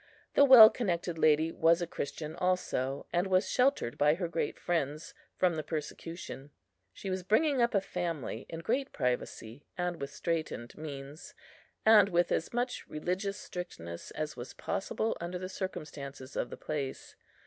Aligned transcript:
The 0.33 0.45
well 0.45 0.71
connected 0.71 1.19
lady 1.19 1.51
was 1.51 1.79
a 1.79 1.85
Christian 1.85 2.35
also, 2.35 3.05
and 3.13 3.27
was 3.27 3.47
sheltered 3.47 3.99
by 3.99 4.15
her 4.15 4.27
great 4.27 4.57
friends 4.59 5.13
from 5.37 5.57
the 5.57 5.63
persecution. 5.63 6.49
She 6.91 7.11
was 7.11 7.21
bringing 7.21 7.61
up 7.61 7.75
a 7.75 7.81
family 7.81 8.47
in 8.49 8.61
great 8.61 8.91
privacy, 8.93 9.63
and 9.77 10.01
with 10.01 10.09
straitened 10.11 10.75
means, 10.75 11.35
and 11.85 12.09
with 12.09 12.31
as 12.31 12.51
much 12.51 12.87
religious 12.87 13.37
strictness 13.37 14.09
as 14.09 14.35
was 14.35 14.55
possible 14.55 15.15
under 15.21 15.37
the 15.37 15.47
circumstances 15.49 16.35
of 16.35 16.49
the 16.49 16.57
place. 16.57 17.15